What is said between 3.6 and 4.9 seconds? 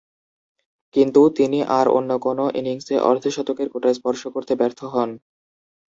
কোটা স্পর্শ করতে ব্যর্থ